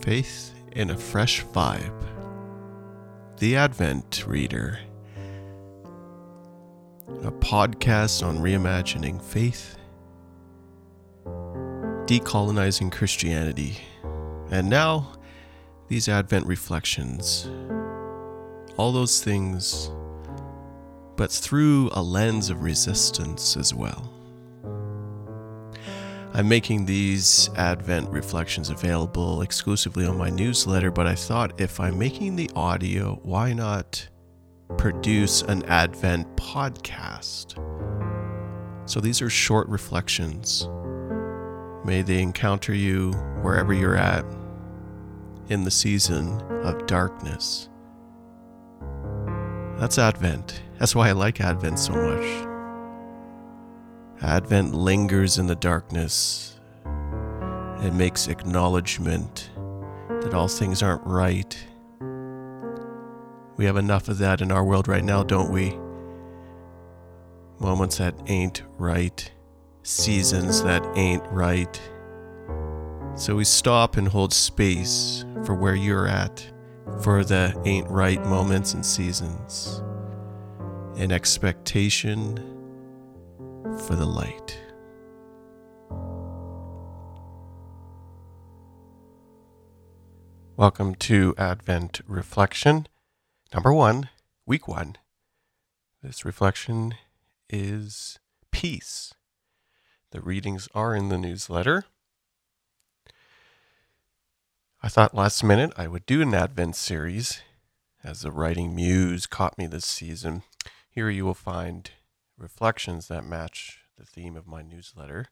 [0.00, 2.06] Faith in a Fresh Vibe.
[3.36, 4.78] The Advent Reader.
[7.22, 9.76] A podcast on reimagining faith,
[12.06, 13.76] decolonizing Christianity,
[14.50, 15.12] and now
[15.88, 17.50] these Advent reflections.
[18.78, 19.90] All those things,
[21.16, 24.10] but through a lens of resistance as well.
[26.32, 31.98] I'm making these Advent reflections available exclusively on my newsletter, but I thought if I'm
[31.98, 34.08] making the audio, why not
[34.78, 37.58] produce an Advent podcast?
[38.88, 40.68] So these are short reflections.
[41.84, 43.10] May they encounter you
[43.42, 44.24] wherever you're at
[45.48, 47.68] in the season of darkness.
[49.78, 50.62] That's Advent.
[50.78, 52.49] That's why I like Advent so much.
[54.22, 56.60] Advent lingers in the darkness.
[57.82, 59.50] It makes acknowledgement
[60.20, 61.56] that all things aren't right.
[63.56, 65.78] We have enough of that in our world right now, don't we?
[67.58, 69.30] Moments that ain't right,
[69.84, 71.80] seasons that ain't right.
[73.14, 76.46] So we stop and hold space for where you're at,
[77.02, 79.82] for the ain't right moments and seasons,
[80.96, 82.59] in expectation
[83.62, 84.58] for the light.
[90.56, 92.86] Welcome to Advent Reflection,
[93.52, 94.08] number one,
[94.46, 94.96] week one.
[96.02, 96.94] This reflection
[97.50, 98.18] is
[98.50, 99.12] peace.
[100.12, 101.84] The readings are in the newsletter.
[104.82, 107.42] I thought last minute I would do an Advent series
[108.02, 110.44] as the writing muse caught me this season.
[110.88, 111.90] Here you will find
[112.40, 115.26] reflections that match the theme of my newsletter,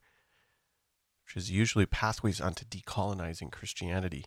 [1.24, 4.26] which is usually pathways onto decolonizing Christianity.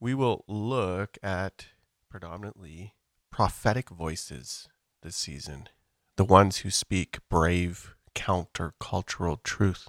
[0.00, 1.66] We will look at
[2.10, 2.94] predominantly
[3.30, 4.68] prophetic voices
[5.02, 5.68] this season,
[6.16, 9.88] the ones who speak brave countercultural truth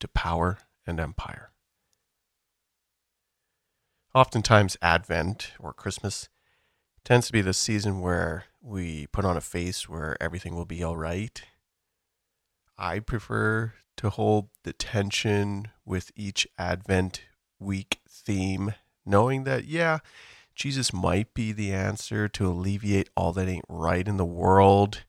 [0.00, 1.52] to power and empire.
[4.14, 6.28] Oftentimes, Advent or Christmas
[7.04, 10.82] tends to be the season where we put on a face where everything will be
[10.82, 11.40] all right.
[12.76, 17.22] I prefer to hold the tension with each Advent
[17.60, 18.74] week theme,
[19.06, 19.98] knowing that, yeah,
[20.54, 25.04] Jesus might be the answer to alleviate all that ain't right in the world,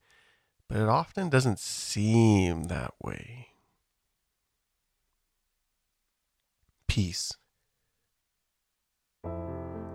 [0.70, 3.48] but it often doesn't seem that way.
[6.88, 7.34] Peace.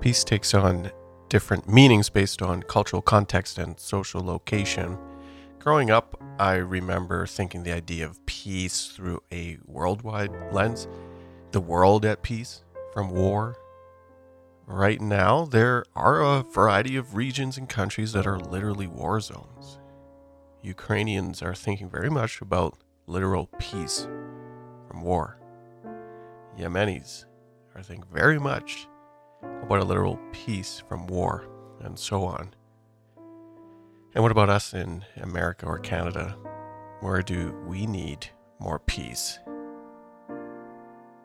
[0.01, 0.91] Peace takes on
[1.33, 4.99] different meanings based on cultural context and social location.
[5.61, 10.87] Growing up, I remember thinking the idea of peace through a worldwide lens,
[11.53, 13.57] the world at peace from war.
[14.67, 19.79] Right now, there are a variety of regions and countries that are literally war zones.
[20.61, 22.77] Ukrainians are thinking very much about
[23.07, 24.07] literal peace
[24.87, 25.39] from war.
[26.59, 27.25] Yemenis
[27.75, 28.87] are thinking very much
[29.43, 31.45] about a literal peace from war,
[31.81, 32.55] and so on.
[34.15, 36.37] And what about us in America or Canada?
[37.01, 39.39] Where do we need more peace?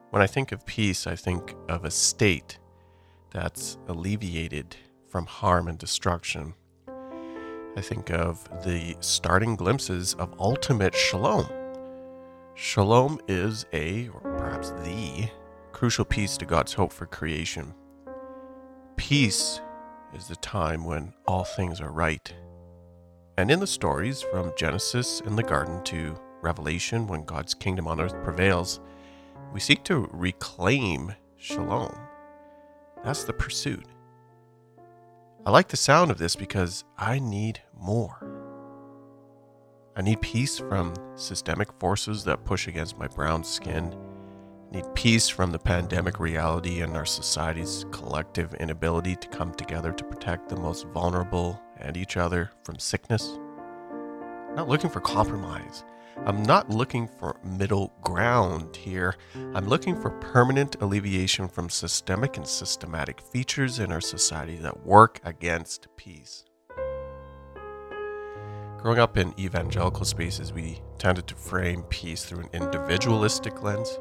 [0.09, 2.59] When I think of peace, I think of a state
[3.31, 4.75] that's alleviated
[5.09, 6.53] from harm and destruction.
[7.75, 11.47] I think of the starting glimpses of ultimate shalom.
[12.55, 15.29] Shalom is a, or perhaps the,
[15.73, 17.73] crucial piece to God's hope for creation.
[18.97, 19.61] Peace
[20.13, 22.33] is the time when all things are right.
[23.37, 28.01] And in the stories from Genesis in the garden to Revelation, when God's kingdom on
[28.01, 28.81] earth prevails,
[29.53, 31.95] we seek to reclaim shalom.
[33.03, 33.85] That's the pursuit.
[35.45, 38.27] I like the sound of this because I need more.
[39.95, 43.95] I need peace from systemic forces that push against my brown skin
[44.71, 50.03] need peace from the pandemic reality and our society's collective inability to come together to
[50.03, 53.39] protect the most vulnerable and each other from sickness.
[54.49, 55.83] I'm not looking for compromise.
[56.25, 59.15] I'm not looking for middle ground here.
[59.53, 65.21] I'm looking for permanent alleviation from systemic and systematic features in our society that work
[65.23, 66.43] against peace.
[68.79, 73.99] Growing up in evangelical spaces, we tended to frame peace through an individualistic lens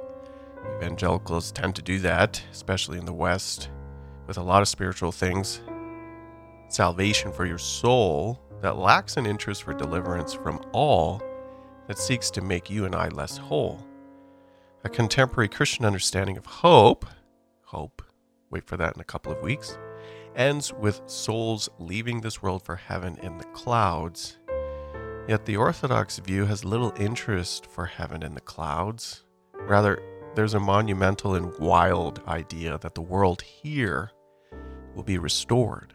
[0.77, 3.71] Evangelicals tend to do that, especially in the West,
[4.27, 5.63] with a lot of spiritual things.
[6.69, 11.23] Salvation for your soul that lacks an interest for deliverance from all
[11.87, 13.87] that seeks to make you and I less whole.
[14.85, 17.07] A contemporary Christian understanding of hope,
[17.63, 18.03] hope,
[18.51, 19.77] Wait for that in a couple of weeks.
[20.37, 24.39] Ends with souls leaving this world for heaven in the clouds.
[25.29, 29.25] Yet the Orthodox view has little interest for heaven in the clouds.
[29.55, 30.01] Rather,
[30.37, 34.11] there's a monumental and wild idea that the world here
[34.95, 35.95] will be restored.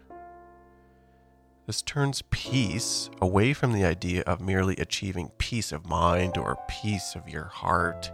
[1.68, 7.14] This turns peace away from the idea of merely achieving peace of mind or peace
[7.16, 8.12] of your heart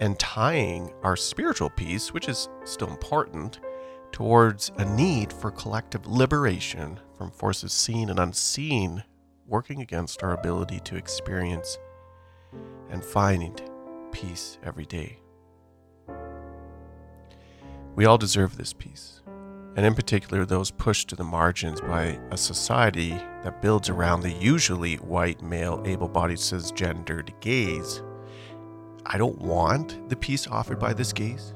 [0.00, 3.60] and tying our spiritual peace, which is still important,
[4.12, 9.04] towards a need for collective liberation from forces seen and unseen
[9.46, 11.76] working against our ability to experience
[12.88, 13.62] and find
[14.10, 15.18] peace every day.
[17.94, 19.22] We all deserve this peace,
[19.76, 23.10] and in particular, those pushed to the margins by a society
[23.44, 28.02] that builds around the usually white, male, able bodied, cisgendered gaze.
[29.06, 31.54] I don't want the peace offered by this gaze.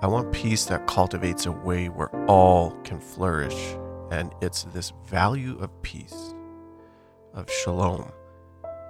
[0.00, 3.76] I want peace that cultivates a way where all can flourish,
[4.10, 6.34] and it's this value of peace
[7.34, 8.10] of shalom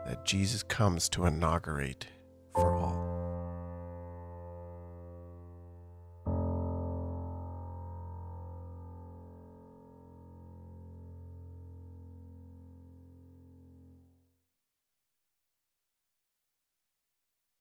[0.07, 2.07] that Jesus comes to inaugurate
[2.55, 3.08] for all.